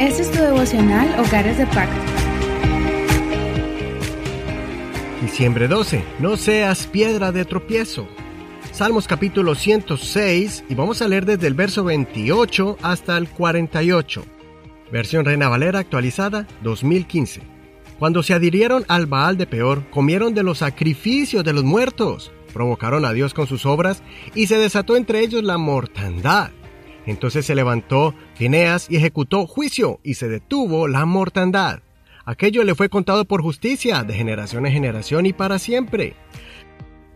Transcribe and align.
Este 0.00 0.22
es 0.22 0.30
tu 0.30 0.38
devocional 0.38 1.20
Hogares 1.20 1.58
de 1.58 1.66
Pacto. 1.66 1.94
Diciembre 5.20 5.68
12. 5.68 6.02
No 6.20 6.38
seas 6.38 6.86
piedra 6.86 7.32
de 7.32 7.44
tropiezo. 7.44 8.08
Salmos 8.72 9.06
capítulo 9.06 9.54
106 9.54 10.64
y 10.70 10.74
vamos 10.74 11.02
a 11.02 11.06
leer 11.06 11.26
desde 11.26 11.48
el 11.48 11.52
verso 11.52 11.84
28 11.84 12.78
hasta 12.80 13.18
el 13.18 13.28
48. 13.28 14.24
Versión 14.90 15.26
Reina 15.26 15.50
Valera 15.50 15.80
actualizada 15.80 16.46
2015. 16.62 17.42
Cuando 17.98 18.22
se 18.22 18.32
adhirieron 18.32 18.86
al 18.88 19.04
Baal 19.04 19.36
de 19.36 19.46
Peor, 19.46 19.84
comieron 19.90 20.32
de 20.32 20.44
los 20.44 20.60
sacrificios 20.60 21.44
de 21.44 21.52
los 21.52 21.64
muertos, 21.64 22.32
provocaron 22.54 23.04
a 23.04 23.12
Dios 23.12 23.34
con 23.34 23.46
sus 23.46 23.66
obras 23.66 24.02
y 24.34 24.46
se 24.46 24.56
desató 24.56 24.96
entre 24.96 25.20
ellos 25.20 25.44
la 25.44 25.58
mortandad. 25.58 26.52
Entonces 27.06 27.46
se 27.46 27.54
levantó 27.54 28.14
Fineas 28.34 28.86
y 28.90 28.96
ejecutó 28.96 29.46
juicio 29.46 30.00
y 30.02 30.14
se 30.14 30.28
detuvo 30.28 30.88
la 30.88 31.06
mortandad. 31.06 31.80
Aquello 32.24 32.62
le 32.64 32.74
fue 32.74 32.88
contado 32.88 33.24
por 33.24 33.42
justicia 33.42 34.04
de 34.04 34.14
generación 34.14 34.66
en 34.66 34.72
generación 34.72 35.26
y 35.26 35.32
para 35.32 35.58
siempre. 35.58 36.14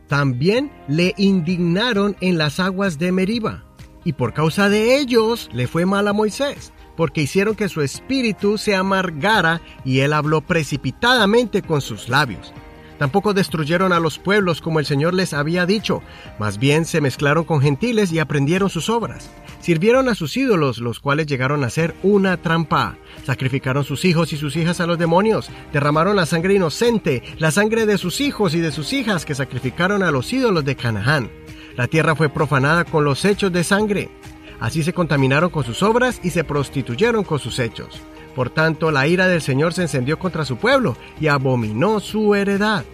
También 0.08 0.70
le 0.88 1.14
indignaron 1.16 2.16
en 2.20 2.38
las 2.38 2.60
aguas 2.60 2.98
de 2.98 3.12
Meriba, 3.12 3.64
y 4.04 4.12
por 4.12 4.34
causa 4.34 4.68
de 4.68 4.98
ellos 4.98 5.48
le 5.52 5.66
fue 5.66 5.86
mal 5.86 6.08
a 6.08 6.12
Moisés, 6.12 6.72
porque 6.96 7.22
hicieron 7.22 7.54
que 7.54 7.68
su 7.68 7.80
espíritu 7.80 8.58
se 8.58 8.74
amargara 8.74 9.60
y 9.84 10.00
él 10.00 10.12
habló 10.12 10.40
precipitadamente 10.40 11.62
con 11.62 11.80
sus 11.80 12.08
labios. 12.08 12.52
Tampoco 12.98 13.34
destruyeron 13.34 13.92
a 13.92 14.00
los 14.00 14.18
pueblos 14.18 14.60
como 14.60 14.78
el 14.78 14.86
Señor 14.86 15.14
les 15.14 15.32
había 15.34 15.66
dicho, 15.66 16.02
más 16.38 16.58
bien 16.58 16.84
se 16.84 17.00
mezclaron 17.00 17.44
con 17.44 17.60
gentiles 17.60 18.12
y 18.12 18.18
aprendieron 18.18 18.70
sus 18.70 18.88
obras. 18.88 19.30
Sirvieron 19.60 20.10
a 20.10 20.14
sus 20.14 20.36
ídolos, 20.36 20.78
los 20.78 21.00
cuales 21.00 21.26
llegaron 21.26 21.64
a 21.64 21.70
ser 21.70 21.94
una 22.02 22.36
trampa. 22.36 22.98
Sacrificaron 23.24 23.82
sus 23.82 24.04
hijos 24.04 24.34
y 24.34 24.36
sus 24.36 24.56
hijas 24.56 24.78
a 24.80 24.86
los 24.86 24.98
demonios. 24.98 25.48
Derramaron 25.72 26.16
la 26.16 26.26
sangre 26.26 26.52
inocente, 26.52 27.22
la 27.38 27.50
sangre 27.50 27.86
de 27.86 27.96
sus 27.96 28.20
hijos 28.20 28.54
y 28.54 28.60
de 28.60 28.70
sus 28.70 28.92
hijas 28.92 29.24
que 29.24 29.34
sacrificaron 29.34 30.02
a 30.02 30.10
los 30.10 30.30
ídolos 30.34 30.66
de 30.66 30.76
Canaán. 30.76 31.30
La 31.76 31.88
tierra 31.88 32.14
fue 32.14 32.28
profanada 32.28 32.84
con 32.84 33.04
los 33.04 33.24
hechos 33.24 33.52
de 33.52 33.64
sangre. 33.64 34.10
Así 34.60 34.82
se 34.82 34.92
contaminaron 34.92 35.50
con 35.50 35.64
sus 35.64 35.82
obras 35.82 36.20
y 36.22 36.30
se 36.30 36.44
prostituyeron 36.44 37.24
con 37.24 37.38
sus 37.38 37.58
hechos. 37.58 38.00
Por 38.34 38.50
tanto, 38.50 38.90
la 38.90 39.06
ira 39.06 39.28
del 39.28 39.42
Señor 39.42 39.72
se 39.72 39.82
encendió 39.82 40.18
contra 40.18 40.44
su 40.44 40.56
pueblo 40.56 40.96
y 41.20 41.28
abominó 41.28 42.00
su 42.00 42.34
heredad. 42.34 42.84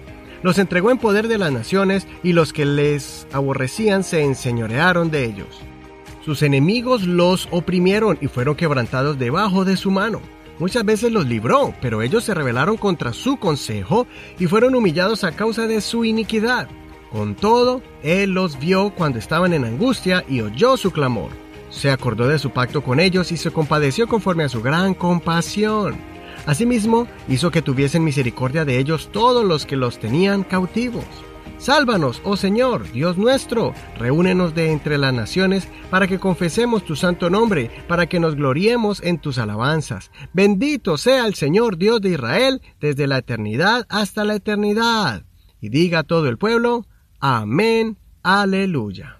Los 0.42 0.58
entregó 0.58 0.90
en 0.90 0.98
poder 0.98 1.28
de 1.28 1.38
las 1.38 1.52
naciones 1.52 2.06
y 2.22 2.32
los 2.32 2.52
que 2.52 2.64
les 2.64 3.26
aborrecían 3.32 4.04
se 4.04 4.22
enseñorearon 4.22 5.10
de 5.10 5.24
ellos. 5.24 5.60
Sus 6.24 6.42
enemigos 6.42 7.06
los 7.06 7.48
oprimieron 7.50 8.18
y 8.20 8.28
fueron 8.28 8.54
quebrantados 8.54 9.18
debajo 9.18 9.64
de 9.64 9.76
su 9.76 9.90
mano. 9.90 10.20
Muchas 10.58 10.84
veces 10.84 11.10
los 11.10 11.26
libró, 11.26 11.74
pero 11.80 12.02
ellos 12.02 12.24
se 12.24 12.34
rebelaron 12.34 12.76
contra 12.76 13.14
su 13.14 13.38
consejo 13.38 14.06
y 14.38 14.46
fueron 14.46 14.74
humillados 14.74 15.24
a 15.24 15.32
causa 15.32 15.66
de 15.66 15.80
su 15.80 16.04
iniquidad. 16.04 16.68
Con 17.10 17.34
todo, 17.34 17.82
Él 18.02 18.32
los 18.32 18.58
vio 18.58 18.90
cuando 18.90 19.18
estaban 19.18 19.54
en 19.54 19.64
angustia 19.64 20.22
y 20.28 20.42
oyó 20.42 20.76
su 20.76 20.90
clamor. 20.90 21.30
Se 21.70 21.90
acordó 21.90 22.28
de 22.28 22.38
su 22.38 22.50
pacto 22.50 22.82
con 22.82 23.00
ellos 23.00 23.32
y 23.32 23.36
se 23.36 23.50
compadeció 23.50 24.08
conforme 24.08 24.44
a 24.44 24.48
su 24.48 24.60
gran 24.60 24.94
compasión. 24.94 25.96
Asimismo, 26.46 27.06
hizo 27.28 27.50
que 27.50 27.62
tuviesen 27.62 28.04
misericordia 28.04 28.64
de 28.64 28.78
ellos 28.78 29.10
todos 29.12 29.44
los 29.44 29.66
que 29.66 29.76
los 29.76 29.98
tenían 29.98 30.42
cautivos. 30.42 31.04
Sálvanos, 31.58 32.22
oh 32.24 32.38
Señor, 32.38 32.90
Dios 32.90 33.18
nuestro, 33.18 33.74
reúnenos 33.98 34.54
de 34.54 34.72
entre 34.72 34.96
las 34.96 35.12
naciones, 35.12 35.68
para 35.90 36.06
que 36.06 36.18
confesemos 36.18 36.84
tu 36.84 36.96
santo 36.96 37.28
nombre, 37.28 37.70
para 37.86 38.06
que 38.06 38.18
nos 38.18 38.34
gloriemos 38.34 39.02
en 39.02 39.18
tus 39.18 39.36
alabanzas. 39.36 40.10
Bendito 40.32 40.96
sea 40.96 41.26
el 41.26 41.34
Señor 41.34 41.76
Dios 41.76 42.00
de 42.00 42.10
Israel, 42.10 42.62
desde 42.80 43.06
la 43.06 43.18
eternidad 43.18 43.86
hasta 43.90 44.24
la 44.24 44.36
eternidad. 44.36 45.24
Y 45.60 45.68
diga 45.68 46.02
todo 46.02 46.28
el 46.28 46.38
pueblo, 46.38 46.86
Amén, 47.20 47.98
aleluya. 48.22 49.19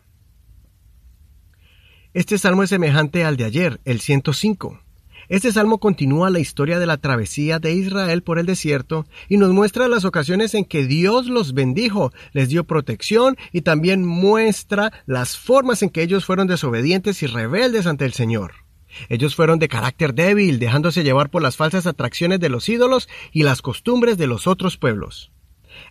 Este 2.13 2.39
salmo 2.39 2.65
es 2.65 2.71
semejante 2.71 3.23
al 3.23 3.37
de 3.37 3.45
ayer, 3.45 3.81
el 3.85 4.01
105. 4.01 4.81
Este 5.29 5.53
salmo 5.53 5.79
continúa 5.79 6.29
la 6.29 6.41
historia 6.41 6.81
de 6.81 6.87
la 6.87 6.97
travesía 6.97 7.61
de 7.61 7.73
Israel 7.73 8.25
por 8.25 8.41
el 8.41 8.47
desierto 8.47 9.07
y 9.29 9.37
nos 9.37 9.53
muestra 9.53 9.87
las 9.87 10.05
ocasiones 10.05 10.55
en 10.55 10.65
que 10.65 10.87
Dios 10.87 11.27
los 11.27 11.55
bendijo, 11.55 12.13
les 12.33 12.49
dio 12.49 12.65
protección 12.65 13.37
y 13.53 13.61
también 13.61 14.05
muestra 14.05 14.93
las 15.07 15.37
formas 15.37 15.85
en 15.85 15.91
que 15.91 16.03
ellos 16.03 16.25
fueron 16.25 16.49
desobedientes 16.49 17.23
y 17.23 17.29
rebeldes 17.29 17.87
ante 17.87 18.07
el 18.07 18.13
Señor. 18.13 18.55
Ellos 19.09 19.37
fueron 19.37 19.61
de 19.61 19.69
carácter 19.69 20.13
débil, 20.13 20.59
dejándose 20.59 21.05
llevar 21.05 21.31
por 21.31 21.43
las 21.43 21.57
falsas 21.57 21.87
atracciones 21.87 22.41
de 22.41 22.49
los 22.49 22.69
ídolos 22.69 23.09
y 23.31 23.45
las 23.45 23.63
costumbres 23.63 24.19
de 24.19 24.27
los 24.27 24.49
otros 24.49 24.79
pueblos. 24.79 25.31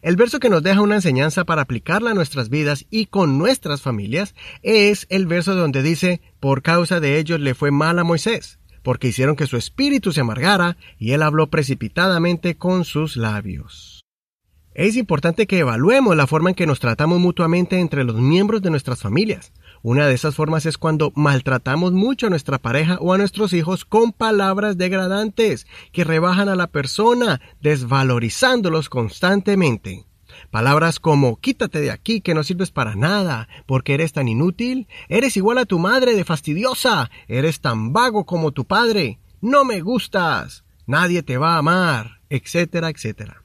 El 0.02 0.16
verso 0.16 0.40
que 0.40 0.50
nos 0.50 0.64
deja 0.64 0.82
una 0.82 0.96
enseñanza 0.96 1.46
para 1.46 1.62
aplicarla 1.62 2.12
a 2.12 2.14
nuestras 2.16 2.50
vidas 2.50 2.86
y 2.90 3.08
con 3.08 3.38
nuestras 3.38 3.82
familias 3.82 4.36
es 4.62 5.06
el 5.10 5.28
verso 5.28 5.56
donde 5.56 5.84
dice, 5.84 6.22
por 6.40 6.62
causa 6.62 7.00
de 7.00 7.20
ellos 7.20 7.40
le 7.40 7.56
fue 7.56 7.72
mal 7.72 8.00
a 8.00 8.04
Moisés 8.04 8.60
porque 8.84 9.10
hicieron 9.10 9.36
que 9.36 9.46
su 9.46 9.58
espíritu 9.58 10.12
se 10.12 10.22
amargara 10.22 10.78
y 10.98 11.12
él 11.12 11.22
habló 11.22 11.50
precipitadamente 11.50 12.58
con 12.58 12.86
sus 12.86 13.18
labios. 13.18 13.99
Es 14.80 14.96
importante 14.96 15.46
que 15.46 15.60
evaluemos 15.60 16.16
la 16.16 16.26
forma 16.26 16.52
en 16.52 16.56
que 16.56 16.66
nos 16.66 16.80
tratamos 16.80 17.20
mutuamente 17.20 17.82
entre 17.82 18.06
los 18.06 18.16
miembros 18.16 18.62
de 18.62 18.70
nuestras 18.70 19.02
familias. 19.02 19.52
Una 19.82 20.08
de 20.08 20.14
esas 20.14 20.36
formas 20.36 20.66
es 20.66 20.78
cuando 20.78 21.12
maltratamos 21.18 21.92
mucho 21.92 22.28
a 22.28 22.30
nuestra 22.30 22.60
pareja 22.60 22.98
o 23.02 23.12
a 23.12 23.18
nuestros 23.18 23.52
hijos 23.52 23.84
con 23.84 24.14
palabras 24.14 24.78
degradantes 24.78 25.68
que 25.92 26.06
rebajan 26.06 26.48
a 26.48 26.56
la 26.56 26.68
persona, 26.68 27.42
desvalorizándolos 27.60 28.88
constantemente. 28.88 30.06
Palabras 30.50 31.02
como 31.02 31.36
quítate 31.42 31.82
de 31.82 31.92
aquí 31.92 32.22
que 32.22 32.34
no 32.34 32.46
sirves 32.46 32.72
para 32.72 32.96
nada, 32.96 33.50
porque 33.66 33.96
eres 33.96 34.14
tan 34.14 34.30
inútil, 34.30 34.88
eres 35.10 35.36
igual 35.36 35.58
a 35.58 35.66
tu 35.66 35.78
madre 35.78 36.16
de 36.16 36.24
fastidiosa, 36.24 37.12
eres 37.28 37.60
tan 37.60 37.92
vago 37.92 38.26
como 38.26 38.54
tu 38.54 38.64
padre, 38.64 39.20
no 39.42 39.66
me 39.66 39.82
gustas, 39.82 40.64
nadie 40.88 41.22
te 41.22 41.38
va 41.38 41.56
a 41.56 41.58
amar, 41.58 42.22
etcétera, 42.30 42.90
etcétera. 42.90 43.44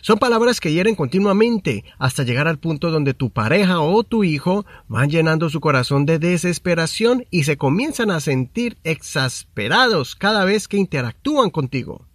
Son 0.00 0.18
palabras 0.18 0.60
que 0.60 0.72
hieren 0.72 0.94
continuamente 0.94 1.84
hasta 1.98 2.22
llegar 2.22 2.48
al 2.48 2.58
punto 2.58 2.90
donde 2.90 3.14
tu 3.14 3.30
pareja 3.30 3.80
o 3.80 4.02
tu 4.04 4.24
hijo 4.24 4.66
van 4.88 5.10
llenando 5.10 5.50
su 5.50 5.60
corazón 5.60 6.06
de 6.06 6.18
desesperación 6.18 7.24
y 7.30 7.44
se 7.44 7.56
comienzan 7.56 8.10
a 8.10 8.20
sentir 8.20 8.76
exasperados 8.84 10.16
cada 10.16 10.44
vez 10.44 10.68
que 10.68 10.76
interactúan 10.76 11.50
contigo. 11.50 12.06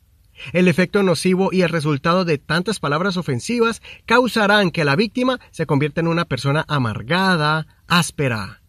El 0.53 0.67
efecto 0.67 1.03
nocivo 1.03 1.49
y 1.51 1.61
el 1.61 1.69
resultado 1.69 2.25
de 2.25 2.37
tantas 2.37 2.79
palabras 2.79 3.17
ofensivas 3.17 3.81
causarán 4.05 4.71
que 4.71 4.85
la 4.85 4.95
víctima 4.95 5.39
se 5.51 5.65
convierta 5.65 6.01
en 6.01 6.07
una 6.07 6.25
persona 6.25 6.65
amargada, 6.67 7.67
áspera. 7.87 8.60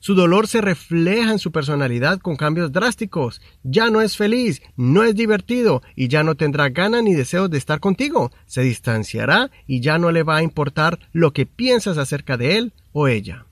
Su 0.00 0.14
dolor 0.14 0.48
se 0.48 0.62
refleja 0.62 1.30
en 1.30 1.38
su 1.38 1.52
personalidad 1.52 2.20
con 2.20 2.36
cambios 2.36 2.72
drásticos. 2.72 3.42
Ya 3.62 3.90
no 3.90 4.00
es 4.00 4.16
feliz, 4.16 4.62
no 4.74 5.04
es 5.04 5.14
divertido 5.14 5.82
y 5.94 6.08
ya 6.08 6.22
no 6.22 6.36
tendrá 6.36 6.70
ganas 6.70 7.02
ni 7.02 7.14
deseos 7.14 7.50
de 7.50 7.58
estar 7.58 7.80
contigo. 7.80 8.32
Se 8.46 8.62
distanciará 8.62 9.50
y 9.66 9.82
ya 9.82 9.98
no 9.98 10.10
le 10.10 10.22
va 10.22 10.36
a 10.36 10.42
importar 10.42 10.98
lo 11.12 11.34
que 11.34 11.44
piensas 11.44 11.98
acerca 11.98 12.38
de 12.38 12.56
él 12.56 12.72
o 12.92 13.08
ella. 13.08 13.44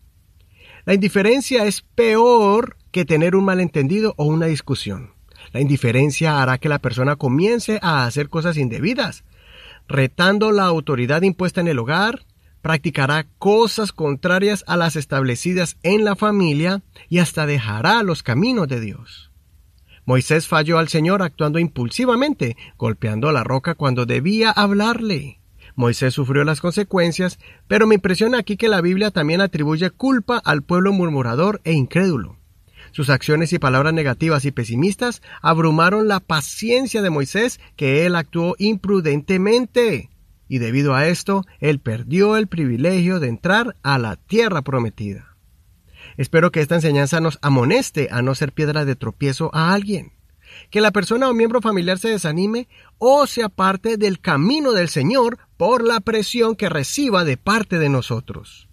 La 0.87 0.95
indiferencia 0.95 1.67
es 1.67 1.83
peor 1.83 2.79
que 2.93 3.05
tener 3.05 3.37
un 3.37 3.45
malentendido 3.45 4.15
o 4.17 4.25
una 4.25 4.47
discusión. 4.47 5.13
La 5.53 5.61
indiferencia 5.61 6.43
hará 6.43 6.57
que 6.57 6.71
la 6.71 6.79
persona 6.79 7.17
comience 7.17 7.79
a 7.83 8.07
hacer 8.07 8.31
cosas 8.31 8.57
indebidas, 8.57 9.23
retando 9.87 10.51
la 10.51 10.65
autoridad 10.65 11.21
impuesta 11.21 11.61
en 11.61 11.69
el 11.69 11.79
hogar, 11.79 12.25
practicará 12.63 13.27
cosas 13.39 13.93
contrarias 13.93 14.65
a 14.67 14.77
las 14.77 14.97
establecidas 14.97 15.77
en 15.83 16.05
la 16.05 16.17
familia 16.17 16.83
y 17.09 17.19
hasta 17.19 17.47
dejará 17.47 18.03
los 18.03 18.23
caminos 18.23 18.69
de 18.69 18.81
Dios. 18.81 19.31
Moisés 20.05 20.47
falló 20.47 20.79
al 20.79 20.89
Señor 20.89 21.23
actuando 21.23 21.59
impulsivamente, 21.59 22.57
golpeando 22.79 23.31
la 23.31 23.45
roca 23.45 23.75
cuando 23.75 24.07
debía 24.07 24.51
hablarle. 24.51 25.39
Moisés 25.77 26.15
sufrió 26.15 26.45
las 26.45 26.61
consecuencias, 26.61 27.39
pero 27.69 27.87
me 27.87 27.95
impresiona 27.95 28.39
aquí 28.39 28.57
que 28.57 28.69
la 28.69 28.81
Biblia 28.81 29.11
también 29.11 29.41
atribuye 29.41 29.91
culpa 29.91 30.39
al 30.39 30.63
pueblo 30.63 30.93
murmurador 30.93 31.61
e 31.65 31.73
incrédulo. 31.73 32.39
Sus 32.91 33.11
acciones 33.11 33.53
y 33.53 33.59
palabras 33.59 33.93
negativas 33.93 34.45
y 34.45 34.51
pesimistas 34.51 35.23
abrumaron 35.43 36.09
la 36.09 36.21
paciencia 36.21 37.03
de 37.03 37.11
Moisés, 37.11 37.61
que 37.77 38.07
él 38.07 38.17
actuó 38.17 38.55
imprudentemente. 38.59 40.11
Y 40.49 40.59
debido 40.59 40.95
a 40.95 41.07
esto, 41.07 41.45
él 41.61 41.79
perdió 41.79 42.37
el 42.37 42.47
privilegio 42.47 43.21
de 43.21 43.29
entrar 43.29 43.77
a 43.83 43.99
la 43.99 44.17
tierra 44.17 44.63
prometida. 44.63 45.37
Espero 46.17 46.51
que 46.51 46.61
esta 46.61 46.75
enseñanza 46.75 47.21
nos 47.21 47.39
amoneste 47.43 48.09
a 48.11 48.23
no 48.23 48.35
ser 48.35 48.53
piedra 48.53 48.85
de 48.85 48.97
tropiezo 48.97 49.51
a 49.55 49.73
alguien. 49.73 50.13
Que 50.71 50.81
la 50.81 50.91
persona 50.91 51.29
o 51.29 51.35
miembro 51.35 51.61
familiar 51.61 51.99
se 51.99 52.09
desanime 52.09 52.69
o 52.97 53.27
se 53.27 53.43
aparte 53.43 53.99
del 53.99 54.19
camino 54.19 54.73
del 54.73 54.89
Señor 54.89 55.39
por 55.57 55.85
la 55.85 56.01
presión 56.01 56.57
que 56.57 56.69
reciba 56.69 57.25
de 57.25 57.37
parte 57.37 57.79
de 57.79 57.91
nosotros. 57.91 58.69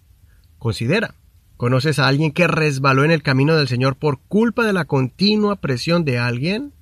Considera, 0.58 1.14
¿Conoces 1.56 1.98
a 1.98 2.06
alguien 2.06 2.32
que 2.32 2.48
resbaló 2.48 3.04
en 3.04 3.10
el 3.10 3.22
camino 3.22 3.56
del 3.56 3.66
Señor 3.66 3.96
por 3.96 4.18
culpa 4.28 4.66
de 4.66 4.74
la 4.74 4.84
continua 4.84 5.56
presión 5.56 6.04
de 6.04 6.18
alguien? 6.18 6.74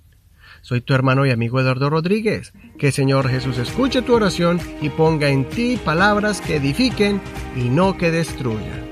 Soy 0.65 0.81
tu 0.81 0.95
hermano 0.95 1.27
y 1.27 1.31
amigo 1.31 1.61
Eduardo 1.61 1.91
Rodríguez. 1.91 2.55
Que 2.79 2.87
el 2.87 2.93
Señor 2.95 3.29
Jesús 3.29 3.59
escuche 3.59 4.01
tu 4.01 4.15
oración 4.15 4.59
y 4.81 4.89
ponga 4.89 5.29
en 5.29 5.45
ti 5.45 5.79
palabras 5.85 6.41
que 6.41 6.57
edifiquen 6.57 7.21
y 7.55 7.69
no 7.69 7.99
que 7.99 8.11
destruyan. 8.11 8.83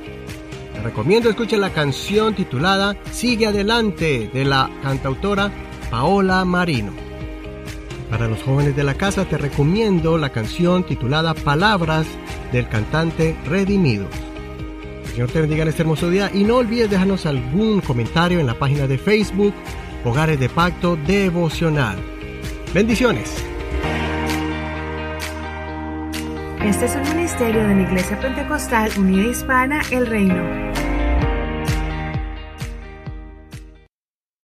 Te 0.74 0.82
recomiendo 0.82 1.30
escuche 1.30 1.56
la 1.56 1.70
canción 1.70 2.34
titulada 2.34 2.94
Sigue 3.10 3.46
adelante 3.46 4.30
de 4.34 4.44
la 4.44 4.69
cantautora 4.82 5.50
Paola 5.90 6.44
Marino. 6.44 6.92
Para 8.10 8.28
los 8.28 8.42
jóvenes 8.42 8.76
de 8.76 8.84
la 8.84 8.92
casa 8.92 9.25
te 9.25 9.38
recomiendo 9.38 10.18
la 10.18 10.28
canción 10.28 10.84
titulada 10.84 11.32
Palabras 11.32 12.06
del 12.52 12.68
cantante 12.68 13.34
Redimidos. 13.46 14.10
Señor 15.12 15.30
te 15.30 15.40
bendiga 15.40 15.62
en 15.62 15.68
este 15.68 15.82
hermoso 15.82 16.10
día 16.10 16.30
y 16.34 16.44
no 16.44 16.56
olvides 16.56 16.90
dejarnos 16.90 17.25
algún 17.25 17.80
comentario 17.80 18.40
en 18.40 18.46
la 18.46 18.58
página 18.58 18.86
de 18.86 18.98
Facebook 18.98 19.54
Hogares 20.04 20.40
de 20.40 20.49
Pacto 20.49 20.96
Devocional. 20.96 21.96
Bendiciones. 22.75 23.32
Este 26.64 26.87
es 26.87 26.96
un 26.96 27.16
ministerio 27.16 27.66
de 27.69 27.75
la 27.75 27.82
Iglesia 27.82 28.19
Pentecostal 28.19 28.90
Unida 28.99 29.31
Hispana 29.31 29.81
El 29.93 30.08
Reino. 30.08 30.72